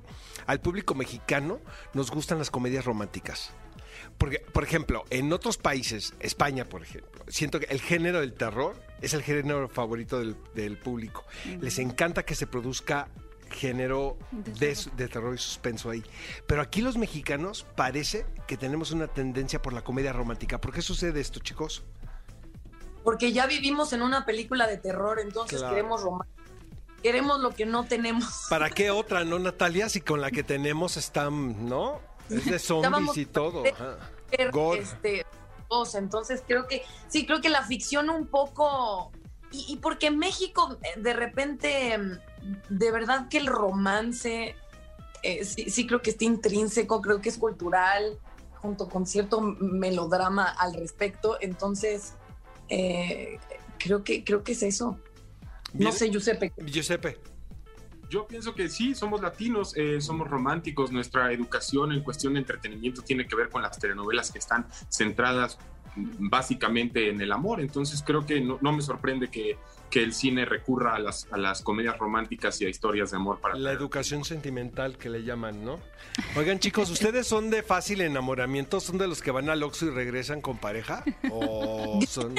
al 0.46 0.60
público 0.60 0.94
mexicano 0.94 1.60
nos 1.92 2.10
gustan 2.10 2.38
las 2.38 2.50
comedias 2.50 2.84
románticas? 2.84 3.52
Porque, 4.18 4.40
por 4.40 4.64
ejemplo, 4.64 5.04
en 5.10 5.32
otros 5.32 5.56
países, 5.56 6.14
España, 6.20 6.68
por 6.68 6.82
ejemplo, 6.82 7.24
siento 7.28 7.60
que 7.60 7.66
el 7.66 7.80
género 7.80 8.20
del 8.20 8.34
terror 8.34 8.76
es 9.00 9.14
el 9.14 9.22
género 9.22 9.68
favorito 9.68 10.18
del, 10.20 10.76
público. 10.78 11.24
Les 11.60 11.78
encanta 11.78 12.24
que 12.24 12.34
se 12.34 12.46
produzca 12.46 13.08
género 13.50 14.16
de, 14.32 15.08
terror 15.08 15.34
y 15.34 15.38
suspenso 15.38 15.90
ahí. 15.90 16.04
Pero 16.46 16.62
aquí 16.62 16.80
los 16.80 16.96
mexicanos 16.96 17.66
parece 17.76 18.26
que 18.46 18.56
tenemos 18.56 18.90
una 18.90 19.08
tendencia 19.08 19.60
por 19.60 19.72
la 19.72 19.82
comedia 19.82 20.12
romántica. 20.12 20.60
¿Por 20.60 20.72
qué 20.72 20.82
sucede 20.82 21.20
esto, 21.20 21.40
chicos? 21.40 21.84
Porque 23.02 23.32
ya 23.32 23.46
vivimos 23.46 23.92
en 23.92 24.02
una 24.02 24.24
película 24.24 24.66
de 24.66 24.78
terror, 24.78 25.20
entonces 25.20 25.62
queremos 25.62 26.02
romántica 26.02 26.34
queremos 27.02 27.38
lo 27.38 27.50
que 27.50 27.66
no 27.66 27.84
tenemos. 27.84 28.46
¿Para 28.48 28.70
qué 28.70 28.90
otra, 28.90 29.24
no, 29.24 29.38
Natalia? 29.38 29.90
Si 29.90 30.00
con 30.00 30.22
la 30.22 30.30
que 30.30 30.42
tenemos 30.42 30.96
están, 30.96 31.68
¿no? 31.68 32.00
Es 32.30 32.46
de 32.46 32.58
zombies 32.58 33.16
y 33.18 33.26
todo. 33.26 33.62
Este, 34.30 35.26
entonces 35.94 36.42
creo 36.46 36.66
que, 36.66 36.82
sí, 37.08 37.26
creo 37.26 37.40
que 37.40 37.48
la 37.48 37.62
ficción 37.62 38.08
un 38.08 38.26
poco, 38.26 39.12
y, 39.50 39.76
porque 39.82 40.06
en 40.06 40.18
México 40.18 40.78
eh, 40.82 41.00
de 41.00 41.12
repente, 41.12 41.98
mm, 41.98 42.18
de 42.68 42.90
verdad 42.90 43.28
que 43.28 43.38
el 43.38 43.46
romance, 43.46 44.54
eh, 45.22 45.44
sí, 45.44 45.86
creo 45.86 46.02
que 46.02 46.10
está 46.10 46.24
intrínseco, 46.24 47.00
creo 47.00 47.20
que 47.20 47.28
es 47.28 47.38
cultural, 47.38 48.18
junto 48.56 48.88
con 48.88 49.06
cierto 49.06 49.40
melodrama 49.40 50.48
al 50.48 50.74
respecto, 50.74 51.36
entonces 51.40 52.14
eh, 52.68 53.38
creo, 53.78 54.04
que, 54.04 54.24
creo 54.24 54.42
que 54.42 54.52
es 54.52 54.62
eso. 54.62 54.98
No 55.72 55.92
sé, 55.92 56.10
Giuseppe. 56.10 56.52
Giuseppe 56.64 57.18
yo 58.14 58.28
pienso 58.28 58.54
que 58.54 58.68
sí, 58.68 58.94
somos 58.94 59.20
latinos, 59.20 59.76
eh, 59.76 60.00
somos 60.00 60.28
románticos, 60.28 60.92
nuestra 60.92 61.32
educación 61.32 61.90
en 61.90 62.02
cuestión 62.02 62.34
de 62.34 62.40
entretenimiento 62.40 63.02
tiene 63.02 63.26
que 63.26 63.34
ver 63.34 63.48
con 63.50 63.62
las 63.62 63.76
telenovelas 63.78 64.30
que 64.30 64.38
están 64.38 64.66
centradas 64.88 65.58
básicamente 65.96 67.08
en 67.08 67.20
el 67.20 67.32
amor, 67.32 67.60
entonces 67.60 68.02
creo 68.04 68.26
que 68.26 68.40
no, 68.40 68.58
no 68.60 68.72
me 68.72 68.82
sorprende 68.82 69.28
que, 69.28 69.56
que, 69.90 70.02
el 70.02 70.12
cine 70.12 70.44
recurra 70.44 70.96
a 70.96 70.98
las, 70.98 71.28
a 71.30 71.36
las 71.36 71.62
comedias 71.62 71.96
románticas 71.98 72.60
y 72.60 72.66
a 72.66 72.68
historias 72.68 73.10
de 73.12 73.16
amor 73.16 73.38
para... 73.40 73.54
La 73.56 73.72
educación 73.72 74.24
sentimental 74.24 74.98
que 74.98 75.08
le 75.08 75.22
llaman, 75.22 75.64
¿no? 75.64 75.78
Oigan 76.36 76.58
chicos, 76.58 76.90
¿ustedes 76.90 77.26
son 77.26 77.50
de 77.50 77.62
fácil 77.62 78.00
enamoramiento? 78.00 78.80
¿Son 78.80 78.98
de 78.98 79.06
los 79.06 79.22
que 79.22 79.30
van 79.30 79.48
al 79.50 79.62
Oxxo 79.62 79.86
y 79.86 79.90
regresan 79.90 80.40
con 80.40 80.58
pareja? 80.58 81.04
¿O 81.30 82.00
son, 82.08 82.34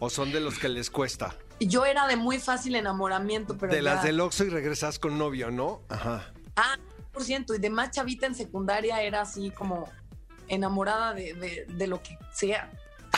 o 0.00 0.10
son 0.10 0.32
de 0.32 0.40
los 0.40 0.58
que 0.58 0.68
les 0.68 0.90
cuesta? 0.90 1.36
Yo 1.60 1.84
era 1.86 2.06
de 2.06 2.16
muy 2.16 2.38
fácil 2.38 2.74
enamoramiento, 2.74 3.56
pero 3.56 3.72
De 3.72 3.78
ya- 3.78 3.94
las 3.94 4.02
del 4.02 4.20
Oxxo 4.20 4.44
y 4.44 4.50
regresas 4.50 4.98
con 4.98 5.16
novio, 5.16 5.50
¿no? 5.50 5.82
Ajá. 5.88 6.32
Ah, 6.56 6.76
por 7.12 7.22
ciento. 7.22 7.54
Y 7.54 7.58
de 7.58 7.70
más 7.70 7.92
chavita 7.92 8.26
en 8.26 8.34
secundaria 8.34 9.00
era 9.02 9.22
así 9.22 9.50
como 9.50 9.88
enamorada 10.48 11.14
de, 11.14 11.34
de- 11.34 11.66
de 11.68 11.86
lo 11.86 12.02
que 12.02 12.18
sea. 12.32 12.70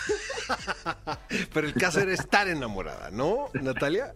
Pero 1.53 1.67
el 1.67 1.75
caso 1.75 2.01
era 2.01 2.13
estar 2.13 2.49
enamorada, 2.49 3.11
¿no, 3.11 3.49
Natalia? 3.55 4.15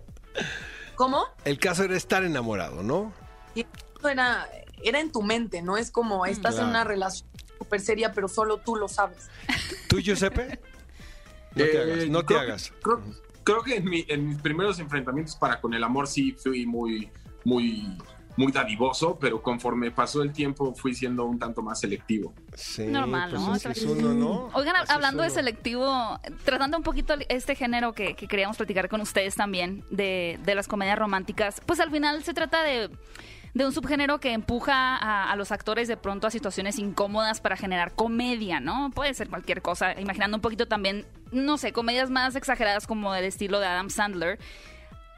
¿Cómo? 0.94 1.24
El 1.44 1.58
caso 1.58 1.84
era 1.84 1.96
estar 1.96 2.24
enamorado, 2.24 2.82
¿no? 2.82 3.12
Y 3.54 3.66
era, 4.08 4.48
era 4.82 5.00
en 5.00 5.10
tu 5.12 5.22
mente, 5.22 5.62
¿no? 5.62 5.76
Es 5.76 5.90
como 5.90 6.26
estás 6.26 6.54
Claro. 6.54 6.66
en 6.68 6.70
una 6.70 6.84
relación 6.84 7.28
súper 7.58 7.80
seria, 7.80 8.12
pero 8.12 8.28
solo 8.28 8.58
tú 8.58 8.76
lo 8.76 8.88
sabes. 8.88 9.28
¿Tú, 9.88 9.98
Giuseppe? 10.00 10.58
No 11.54 11.64
te 11.64 11.76
Eh, 11.76 11.82
hagas, 11.82 12.08
no 12.08 12.20
te 12.20 12.26
creo- 12.26 12.40
hagas. 12.40 12.72
Creo, 12.82 13.02
creo 13.44 13.62
que 13.62 13.76
en, 13.76 13.84
mi- 13.84 14.06
en 14.08 14.28
mis 14.28 14.38
primeros 14.40 14.78
enfrentamientos 14.78 15.36
para 15.36 15.60
con 15.60 15.74
el 15.74 15.84
amor 15.84 16.06
sí 16.08 16.32
fui 16.32 16.66
muy, 16.66 17.10
muy, 17.44 17.96
muy 18.36 18.52
dadivoso, 18.52 19.18
pero 19.18 19.42
conforme 19.42 19.90
pasó 19.90 20.22
el 20.22 20.32
tiempo 20.32 20.74
fui 20.74 20.94
siendo 20.94 21.24
un 21.24 21.38
tanto 21.38 21.62
más 21.62 21.80
selectivo. 21.80 22.32
Sí, 22.54 22.86
Normal, 22.86 23.30
pues 23.30 23.42
¿no? 23.42 23.52
así 23.52 23.68
es 23.68 23.82
uno, 23.84 24.14
¿no? 24.14 24.50
Oigan, 24.54 24.76
Así 24.76 24.84
es 24.84 24.90
hablando 24.90 25.22
de 25.22 25.30
selectivo, 25.30 26.18
tratando 26.44 26.76
un 26.76 26.82
poquito 26.82 27.14
este 27.28 27.54
género 27.54 27.92
que, 27.92 28.14
que 28.14 28.26
queríamos 28.28 28.56
platicar 28.56 28.88
con 28.88 29.00
ustedes 29.00 29.34
también, 29.34 29.84
de, 29.90 30.38
de 30.44 30.54
las 30.54 30.68
comedias 30.68 30.98
románticas, 30.98 31.60
pues 31.66 31.80
al 31.80 31.90
final 31.90 32.22
se 32.24 32.34
trata 32.34 32.62
de, 32.62 32.90
de 33.54 33.66
un 33.66 33.72
subgénero 33.72 34.18
que 34.18 34.32
empuja 34.32 34.96
a, 34.96 35.30
a 35.30 35.36
los 35.36 35.52
actores 35.52 35.88
de 35.88 35.96
pronto 35.96 36.26
a 36.26 36.30
situaciones 36.30 36.78
incómodas 36.78 37.40
para 37.40 37.56
generar 37.56 37.94
comedia, 37.94 38.60
¿no? 38.60 38.90
Puede 38.94 39.12
ser 39.14 39.28
cualquier 39.28 39.62
cosa, 39.62 39.98
imaginando 40.00 40.36
un 40.38 40.40
poquito 40.40 40.66
también, 40.66 41.06
no 41.30 41.58
sé, 41.58 41.72
comedias 41.72 42.10
más 42.10 42.34
exageradas 42.34 42.86
como 42.86 43.12
del 43.12 43.24
estilo 43.24 43.60
de 43.60 43.66
Adam 43.66 43.90
Sandler. 43.90 44.38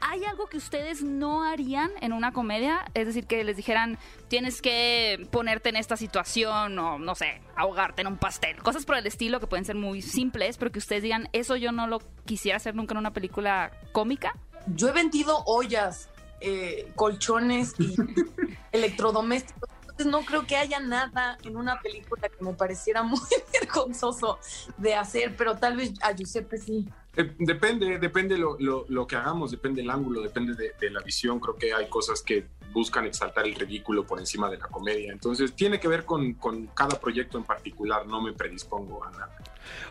¿Hay 0.07 0.23
algo 0.23 0.45
que 0.45 0.57
ustedes 0.57 1.01
no 1.01 1.43
harían 1.43 1.89
en 1.99 2.13
una 2.13 2.31
comedia? 2.31 2.85
Es 2.93 3.07
decir, 3.07 3.25
que 3.25 3.43
les 3.43 3.57
dijeran, 3.57 3.97
tienes 4.27 4.61
que 4.61 5.27
ponerte 5.31 5.69
en 5.69 5.77
esta 5.77 5.97
situación 5.97 6.77
o, 6.77 6.99
no 6.99 7.15
sé, 7.15 7.41
ahogarte 7.55 8.03
en 8.03 8.07
un 8.09 8.17
pastel. 8.17 8.61
Cosas 8.61 8.85
por 8.85 8.97
el 8.97 9.07
estilo 9.07 9.39
que 9.39 9.47
pueden 9.47 9.65
ser 9.65 9.75
muy 9.75 10.03
simples, 10.03 10.57
pero 10.57 10.71
que 10.71 10.77
ustedes 10.77 11.01
digan, 11.01 11.27
eso 11.33 11.55
yo 11.55 11.71
no 11.71 11.87
lo 11.87 12.01
quisiera 12.23 12.57
hacer 12.57 12.75
nunca 12.75 12.93
en 12.93 12.99
una 12.99 13.13
película 13.13 13.71
cómica. 13.93 14.33
Yo 14.67 14.89
he 14.89 14.91
vendido 14.91 15.43
ollas, 15.47 16.07
eh, 16.39 16.91
colchones 16.95 17.73
y 17.79 17.95
electrodomésticos. 18.73 19.69
Entonces 19.81 20.05
no 20.05 20.21
creo 20.21 20.45
que 20.45 20.55
haya 20.55 20.79
nada 20.81 21.39
en 21.43 21.57
una 21.57 21.79
película 21.79 22.29
que 22.29 22.43
me 22.43 22.53
pareciera 22.53 23.01
muy 23.01 23.19
vergonzoso 23.59 24.37
de 24.77 24.93
hacer, 24.93 25.35
pero 25.35 25.57
tal 25.57 25.77
vez 25.77 25.93
a 26.01 26.11
Giuseppe 26.11 26.59
sí. 26.59 26.85
Eh, 27.17 27.35
depende, 27.39 27.97
depende 27.99 28.37
lo, 28.37 28.57
lo, 28.59 28.85
lo 28.89 29.07
que 29.07 29.15
hagamos, 29.15 29.51
depende 29.51 29.81
el 29.81 29.89
ángulo, 29.89 30.21
depende 30.21 30.53
de, 30.55 30.73
de 30.79 30.89
la 30.91 31.01
visión. 31.01 31.39
Creo 31.39 31.55
que 31.55 31.73
hay 31.73 31.87
cosas 31.89 32.21
que 32.21 32.47
buscan 32.73 33.05
exaltar 33.05 33.45
el 33.45 33.55
ridículo 33.55 34.05
por 34.05 34.19
encima 34.19 34.49
de 34.49 34.57
la 34.57 34.67
comedia. 34.67 35.11
Entonces 35.11 35.53
tiene 35.55 35.79
que 35.79 35.87
ver 35.87 36.03
con, 36.05 36.33
con 36.33 36.67
cada 36.67 36.99
proyecto 36.99 37.37
en 37.37 37.45
particular, 37.45 38.05
no 38.05 38.21
me 38.21 38.33
predispongo 38.33 39.03
a 39.03 39.11
nada. 39.11 39.37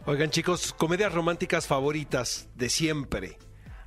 Oigan, 0.06 0.30
chicos, 0.30 0.72
comedias 0.72 1.12
románticas 1.12 1.66
favoritas 1.66 2.48
de 2.54 2.68
siempre. 2.68 3.38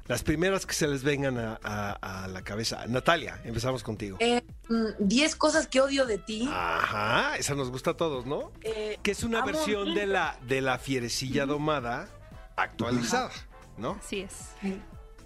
Las 0.07 0.23
primeras 0.23 0.65
que 0.65 0.73
se 0.73 0.87
les 0.87 1.03
vengan 1.03 1.37
a, 1.37 1.59
a- 1.61 2.23
a 2.23 2.27
la 2.29 2.41
cabeza. 2.41 2.85
Natalia, 2.87 3.41
empezamos 3.43 3.83
contigo. 3.83 4.15
Eh, 4.21 4.41
mm, 4.69 4.85
10 4.99 5.35
cosas 5.35 5.67
que 5.67 5.81
odio 5.81 6.05
de 6.05 6.17
ti. 6.17 6.47
Ajá, 6.49 7.35
esa 7.37 7.55
nos 7.55 7.69
gusta 7.69 7.91
a 7.91 7.97
todos, 7.97 8.25
¿no? 8.25 8.53
Eh, 8.61 8.97
Que 9.03 9.11
es 9.11 9.23
una 9.23 9.39
amo 9.39 9.47
versión 9.47 9.93
de 9.93 10.07
la, 10.07 10.39
de 10.47 10.61
la 10.61 10.79
fierecilla 10.79 11.45
domada 11.45 12.07
actualizada, 12.57 13.31
¿no? 13.77 13.91
Así 13.91 14.21
es. 14.21 14.51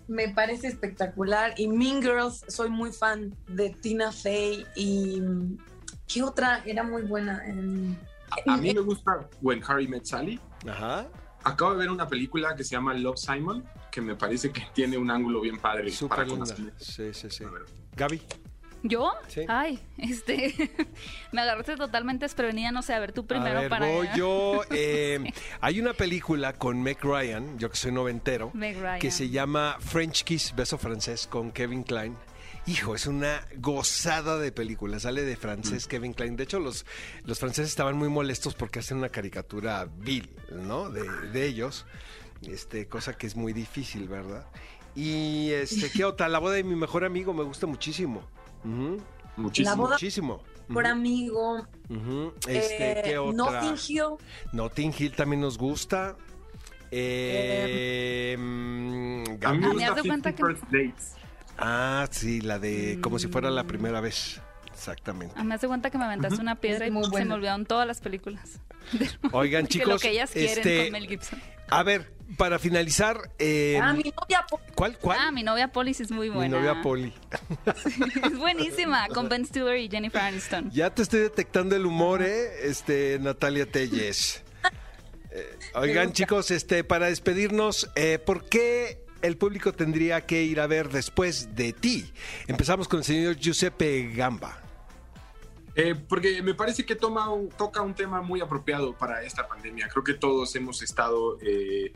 Me 0.08 0.30
parece 0.30 0.68
espectacular. 0.68 1.54
Y 1.58 1.68
Mean 1.68 2.02
Girls, 2.02 2.46
soy 2.48 2.70
muy 2.70 2.92
fan 2.92 3.36
de 3.48 3.72
Tina 3.72 4.12
Fey. 4.12 4.66
Y. 4.76 5.22
¿Qué 6.08 6.22
otra 6.22 6.62
era 6.66 6.84
muy 6.84 7.04
buena? 7.04 7.42
A, 8.48 8.54
a 8.54 8.58
mí 8.58 8.74
me 8.74 8.82
gusta 8.82 9.28
When 9.42 9.64
Harry 9.68 9.88
Met 9.88 10.06
Sally. 10.06 10.40
Ajá. 10.70 11.08
Acabo 11.44 11.72
de 11.72 11.78
ver 11.78 11.90
una 11.90 12.08
película 12.08 12.56
que 12.56 12.64
se 12.64 12.72
llama 12.72 12.94
Love 12.94 13.18
Simon, 13.18 13.64
que 13.90 14.02
me 14.02 14.16
parece 14.16 14.52
que 14.52 14.62
tiene 14.74 14.98
un 14.98 15.10
ángulo 15.10 15.42
bien 15.42 15.58
padre 15.58 15.92
Súper 15.92 16.28
linda. 16.28 16.56
Sí, 16.78 17.14
sí, 17.14 17.30
sí. 17.30 17.46
Gaby. 17.96 18.22
¿Yo? 18.84 19.12
Sí. 19.28 19.42
Ay, 19.48 19.80
este. 19.98 20.72
me 21.32 21.42
agarraste 21.42 21.76
totalmente 21.76 22.26
desprevenida, 22.26 22.72
no 22.72 22.82
sé, 22.82 22.94
a 22.94 23.00
ver 23.00 23.12
tú 23.12 23.26
primero 23.26 23.58
a 23.60 23.62
ver, 23.62 23.70
para. 23.70 23.88
voy 23.88 24.08
yo. 24.16 24.62
eh, 24.72 25.32
hay 25.60 25.80
una 25.80 25.94
película 25.94 26.54
con 26.54 26.82
Meg 26.82 26.98
Ryan, 27.04 27.58
yo 27.60 27.70
que 27.70 27.76
soy 27.78 27.92
noventero, 27.92 28.52
Meg 28.54 28.78
Ryan. 28.80 29.00
que 29.00 29.12
se 29.12 29.30
llama 29.30 29.78
French 29.80 30.24
Kiss, 30.24 30.54
beso 30.56 30.78
francés, 30.78 31.28
con 31.28 31.52
Kevin 31.52 31.84
Klein. 31.84 32.18
Hijo, 32.68 32.94
es 32.94 33.08
una 33.08 33.42
gozada 33.58 34.38
de 34.38 34.52
película. 34.52 35.00
Sale 35.00 35.24
de 35.24 35.36
francés 35.36 35.88
Kevin 35.88 36.14
Klein. 36.14 36.36
De 36.36 36.44
hecho, 36.44 36.60
los, 36.60 36.86
los 37.24 37.40
franceses 37.40 37.72
estaban 37.72 37.98
muy 37.98 38.08
molestos 38.08 38.54
porque 38.54 38.78
hacen 38.78 38.98
una 39.00 39.10
caricatura 39.10 39.88
vil, 39.98 40.30
¿no? 40.52 40.92
De, 40.92 41.10
de 41.30 41.46
ellos. 41.48 41.88
Este, 42.48 42.88
cosa 42.88 43.18
que 43.18 43.26
es 43.26 43.36
muy 43.36 43.54
difícil, 43.54 44.08
¿verdad? 44.08 44.46
Y 44.96 45.50
este, 45.52 45.90
¿qué 45.90 46.06
otra? 46.06 46.30
La 46.30 46.38
boda 46.38 46.54
de 46.54 46.64
mi 46.64 46.76
mejor 46.76 47.04
amigo 47.04 47.34
me 47.34 47.44
gusta 47.44 47.66
muchísimo. 47.66 48.22
Ujú, 48.64 48.98
Muchísimo. 49.38 49.70
La 49.72 49.76
boda- 49.76 49.92
Muchísimo. 49.96 50.42
por 50.74 50.86
amigo. 50.88 51.66
ujú. 51.90 52.34
Este, 52.48 53.00
eh, 53.00 53.02
¿qué 53.04 53.18
otra? 53.18 53.62
Notting 53.62 53.76
Hill. 53.88 54.04
Notting 54.54 54.94
Hill 54.98 55.12
también 55.16 55.42
nos 55.42 55.58
gusta. 55.58 56.16
Eh, 56.92 58.36
mm, 58.38 59.24
A 59.46 59.54
mí 59.54 59.60
me 59.60 59.66
Ah, 59.68 59.74
me 59.74 59.86
gusta 59.90 60.02
50 60.02 60.34
que- 60.36 60.44
First 60.44 60.64
Dates. 60.66 61.16
Ah, 61.58 62.08
sí, 62.12 62.42
la 62.42 62.60
de 62.60 63.00
como 63.02 63.20
si 63.20 63.28
fuera 63.28 63.50
la 63.50 63.64
primera 63.66 64.02
vez. 64.02 64.42
Exactamente. 64.74 65.36
Ah, 65.38 65.44
me 65.44 65.56
hace 65.56 65.68
cuenta 65.68 65.90
que 65.92 65.98
me 65.98 66.06
aventaste 66.06 66.42
una 66.42 66.56
piedra 66.56 66.88
y 66.88 66.92
muy 66.92 67.06
se 67.06 67.26
me 67.26 67.34
olvidaron 67.36 67.66
todas 67.66 67.86
las 67.86 68.00
películas. 68.02 68.60
Oigan, 69.32 69.68
que 69.68 69.80
lo 69.80 69.84
chicos, 69.86 70.02
que 70.02 70.10
ellas 70.10 70.32
quieren 70.32 70.58
este, 70.58 70.84
con 70.86 70.92
Mel 70.94 71.08
Gibson. 71.08 71.40
a 71.70 71.84
ver, 71.84 72.12
para 72.38 72.60
finalizar, 72.60 73.32
eh, 73.40 73.80
Ah, 73.82 73.94
mi 73.94 74.04
novia. 74.04 74.46
¿cuál, 74.76 74.98
cuál? 75.00 75.18
Ah, 75.22 75.32
mi 75.32 75.44
novia 75.44 75.70
sí 75.94 76.04
es 76.04 76.12
muy 76.12 76.30
Mi 76.30 76.36
buena. 76.36 76.58
novia 76.60 76.82
Polly. 76.82 77.14
es 78.26 78.38
buenísima, 78.38 79.08
con 79.10 79.30
Ben 79.30 79.46
Stiller 79.46 79.78
y 79.78 79.90
Jennifer 79.90 80.22
Aniston. 80.22 80.70
Ya 80.72 80.94
te 80.94 81.02
estoy 81.02 81.22
detectando 81.22 81.76
el 81.76 81.86
humor, 81.86 82.22
¿eh? 82.22 82.68
Este, 82.68 83.18
Natalia 83.20 83.66
Telles. 83.66 84.44
Eh, 85.34 85.58
oigan, 85.76 86.12
chicos, 86.12 86.52
este, 86.52 86.84
para 86.84 87.06
despedirnos, 87.06 87.90
eh, 87.96 88.20
¿por 88.20 88.50
qué 88.50 89.06
el 89.22 89.38
público 89.38 89.72
tendría 89.72 90.26
que 90.26 90.44
ir 90.44 90.60
a 90.60 90.68
ver 90.68 90.90
después 90.90 91.56
de 91.56 91.72
ti? 91.72 92.12
Empezamos 92.48 92.90
con 92.90 93.00
el 93.00 93.06
señor 93.06 93.38
Giuseppe 93.38 94.12
Gamba. 94.14 94.60
Eh, 95.74 95.96
porque 95.96 96.42
me 96.42 96.54
parece 96.54 96.86
que 96.86 96.98
toma 96.98 97.30
un- 97.30 97.48
toca 97.48 97.82
un 97.82 97.94
tema 97.94 98.22
muy 98.22 98.42
apropiado 98.42 98.92
para 98.94 99.24
esta 99.24 99.48
pandemia. 99.48 99.88
Creo 99.88 100.04
que 100.04 100.16
todos 100.16 100.54
hemos 100.58 100.82
estado... 100.82 101.38
eh, 101.42 101.94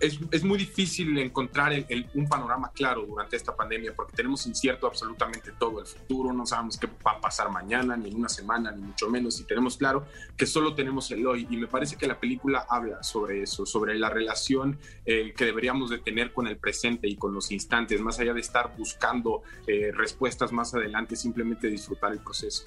es, 0.00 0.16
es 0.30 0.44
muy 0.44 0.58
difícil 0.58 1.18
encontrar 1.18 1.72
el- 1.72 1.84
el- 1.88 2.08
un 2.14 2.28
panorama 2.28 2.70
claro 2.72 3.04
durante 3.04 3.34
esta 3.34 3.56
pandemia 3.56 3.92
porque 3.96 4.14
tenemos 4.14 4.46
incierto 4.46 4.86
absolutamente 4.86 5.50
todo 5.58 5.80
el 5.80 5.86
futuro, 5.86 6.32
no 6.32 6.46
sabemos 6.46 6.78
qué 6.78 6.86
va 7.04 7.12
a 7.14 7.20
pasar 7.20 7.50
mañana, 7.50 7.96
ni 7.96 8.08
en 8.10 8.14
una 8.14 8.28
semana, 8.28 8.70
ni 8.70 8.80
mucho 8.80 9.08
menos, 9.10 9.40
y 9.40 9.44
tenemos 9.44 9.76
claro 9.76 10.06
que 10.36 10.46
solo 10.46 10.76
tenemos 10.76 11.10
el 11.10 11.26
hoy. 11.26 11.48
Y 11.50 11.56
me 11.56 11.66
parece 11.66 11.96
que 11.96 12.06
la 12.06 12.20
película 12.20 12.64
habla 12.70 13.02
sobre 13.02 13.42
eso, 13.42 13.66
sobre 13.66 13.98
la 13.98 14.08
relación 14.08 14.78
eh, 15.04 15.34
que 15.36 15.44
deberíamos 15.44 15.90
de 15.90 15.98
tener 15.98 16.32
con 16.32 16.46
el 16.46 16.58
presente 16.58 17.08
y 17.08 17.16
con 17.16 17.34
los 17.34 17.50
instantes, 17.50 18.00
más 18.00 18.20
allá 18.20 18.34
de 18.34 18.40
estar 18.40 18.76
buscando 18.78 19.42
eh, 19.66 19.90
respuestas 19.92 20.52
más 20.52 20.72
adelante, 20.74 21.16
simplemente 21.16 21.66
disfrutar 21.66 22.12
el 22.12 22.20
proceso. 22.20 22.66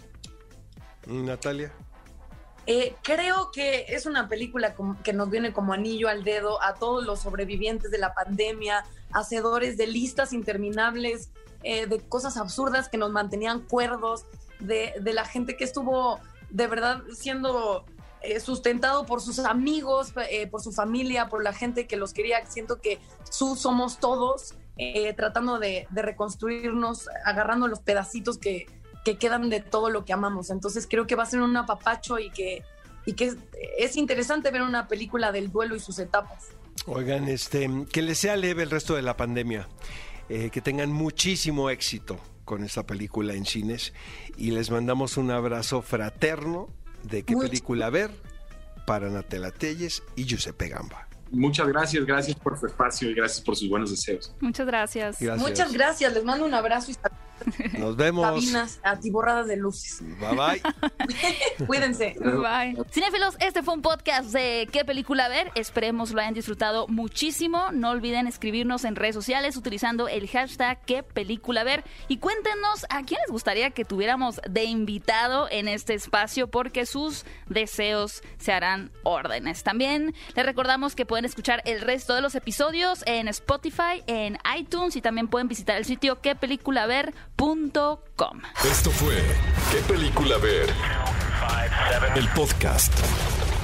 Natalia. 1.07 1.71
Eh, 2.67 2.95
creo 3.01 3.51
que 3.51 3.85
es 3.89 4.05
una 4.05 4.29
película 4.29 4.75
que 5.03 5.13
nos 5.13 5.29
viene 5.29 5.51
como 5.51 5.73
anillo 5.73 6.09
al 6.09 6.23
dedo 6.23 6.61
a 6.61 6.75
todos 6.75 7.03
los 7.03 7.21
sobrevivientes 7.21 7.89
de 7.89 7.97
la 7.97 8.13
pandemia, 8.13 8.85
hacedores 9.11 9.77
de 9.77 9.87
listas 9.87 10.31
interminables, 10.31 11.31
eh, 11.63 11.87
de 11.87 11.99
cosas 12.01 12.37
absurdas 12.37 12.87
que 12.87 12.97
nos 12.97 13.11
mantenían 13.11 13.61
cuerdos, 13.61 14.25
de, 14.59 14.93
la 15.03 15.25
gente 15.25 15.57
que 15.57 15.63
estuvo 15.63 16.19
de 16.51 16.67
verdad 16.67 17.01
siendo 17.15 17.83
eh, 18.21 18.39
sustentado 18.39 19.07
por 19.07 19.21
sus 19.21 19.39
amigos, 19.39 20.13
por 20.51 20.61
su 20.61 20.71
familia, 20.71 21.29
por 21.29 21.43
la 21.43 21.53
gente 21.53 21.87
que 21.87 21.97
los 21.97 22.13
quería. 22.13 22.45
Siento 22.45 22.79
que 22.79 22.99
su 23.29 23.55
somos 23.55 23.99
todos. 23.99 24.53
tratando 25.15 25.59
de, 25.59 25.87
de 25.89 26.01
reconstruirnos, 26.01 27.07
agarrando 27.25 27.67
los 27.67 27.79
pedacitos 27.79 28.37
que, 28.37 28.65
que 29.03 29.17
quedan 29.17 29.49
de 29.49 29.59
todo 29.61 29.89
lo 29.89 30.05
que 30.05 30.13
amamos. 30.13 30.49
Entonces 30.49 30.87
creo 30.89 31.07
que 31.07 31.15
va 31.15 31.23
a 31.23 31.25
ser 31.25 31.41
un 31.41 31.55
apapacho 31.57 32.19
y 32.19 32.29
que, 32.29 32.63
y 33.05 33.13
que 33.13 33.25
es, 33.25 33.37
es 33.77 33.95
interesante 33.95 34.51
ver 34.51 34.61
una 34.61 34.87
película 34.87 35.31
del 35.31 35.51
duelo 35.51 35.75
y 35.75 35.79
sus 35.79 35.99
etapas. 35.99 36.49
Oigan, 36.85 37.27
este, 37.27 37.69
que 37.91 38.01
les 38.01 38.17
sea 38.17 38.35
leve 38.35 38.63
el 38.63 38.69
resto 38.69 38.95
de 38.95 39.01
la 39.01 39.17
pandemia, 39.17 39.67
eh, 40.29 40.49
que 40.49 40.61
tengan 40.61 40.91
muchísimo 40.91 41.69
éxito 41.69 42.19
con 42.45 42.63
esta 42.63 42.85
película 42.85 43.33
en 43.33 43.45
cines 43.45 43.93
y 44.37 44.51
les 44.51 44.71
mandamos 44.71 45.17
un 45.17 45.31
abrazo 45.31 45.81
fraterno 45.81 46.69
de 47.03 47.23
qué 47.23 47.35
Mucho. 47.35 47.47
película 47.47 47.89
ver 47.89 48.11
para 48.85 49.09
Natela 49.09 49.51
Telles 49.51 50.03
y 50.15 50.25
Giuseppe 50.25 50.69
Gamba. 50.69 51.07
Muchas 51.31 51.67
gracias, 51.67 52.05
gracias 52.05 52.35
por 52.37 52.59
su 52.59 52.65
espacio 52.65 53.09
y 53.09 53.13
gracias 53.13 53.41
por 53.41 53.55
sus 53.55 53.69
buenos 53.69 53.89
deseos. 53.91 54.33
Muchas 54.41 54.67
gracias. 54.67 55.17
Gracias. 55.19 55.49
Muchas 55.49 55.71
gracias, 55.71 56.13
les 56.13 56.23
mando 56.25 56.45
un 56.45 56.53
abrazo 56.53 56.91
y 56.91 56.91
Nos 57.77 57.95
vemos. 57.95 58.25
cabinas 58.25 58.79
atiborradas 58.83 59.47
de 59.47 59.57
luces. 59.57 60.01
Bye 60.19 60.35
bye. 60.35 61.65
Cuídense. 61.67 62.15
Bye. 62.19 62.77
Cinéfilos, 62.91 63.35
este 63.39 63.63
fue 63.63 63.73
un 63.73 63.81
podcast 63.81 64.31
de 64.31 64.67
qué 64.71 64.85
película 64.85 65.27
ver. 65.29 65.51
Esperemos 65.55 66.11
lo 66.11 66.21
hayan 66.21 66.33
disfrutado 66.33 66.87
muchísimo. 66.87 67.71
No 67.71 67.89
olviden 67.89 68.27
escribirnos 68.27 68.83
en 68.85 68.95
redes 68.95 69.15
sociales 69.15 69.57
utilizando 69.57 70.07
el 70.07 70.27
hashtag 70.27 70.79
qué 70.85 71.03
película 71.03 71.63
ver 71.63 71.83
y 72.07 72.17
cuéntenos 72.17 72.85
a 72.89 73.03
quién 73.03 73.19
les 73.21 73.31
gustaría 73.31 73.71
que 73.71 73.85
tuviéramos 73.85 74.39
de 74.49 74.63
invitado 74.63 75.47
en 75.49 75.67
este 75.67 75.93
espacio 75.93 76.49
porque 76.49 76.85
sus 76.85 77.25
deseos 77.47 78.21
se 78.37 78.51
harán 78.51 78.91
órdenes. 79.03 79.63
También 79.63 80.13
les 80.35 80.45
recordamos 80.45 80.95
que 80.95 81.05
pueden 81.05 81.25
escuchar 81.25 81.61
el 81.65 81.81
resto 81.81 82.15
de 82.15 82.21
los 82.21 82.35
episodios 82.35 83.03
en 83.05 83.27
Spotify, 83.27 84.03
en 84.07 84.37
iTunes 84.57 84.95
y 84.95 85.01
también 85.01 85.27
pueden 85.27 85.47
visitar 85.47 85.77
el 85.77 85.85
sitio 85.85 86.21
Esto 88.69 88.91
fue 88.91 89.15
¿Qué 89.71 89.77
película 89.91 90.37
ver? 90.37 90.69
El 92.15 92.27
podcast 92.29 92.93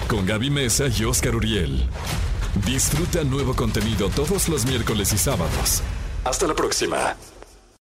con 0.08 0.26
Gaby 0.26 0.50
Mesa 0.50 0.86
y 0.88 1.04
Oscar 1.04 1.36
Uriel. 1.36 1.88
Disfruta 2.66 3.24
nuevo 3.24 3.56
contenido 3.56 4.10
todos 4.10 4.50
los 4.50 4.66
miércoles 4.66 5.14
y 5.14 5.18
sábados. 5.18 5.84
Hasta 6.24 6.48
la 6.48 6.56
próxima. 6.56 7.16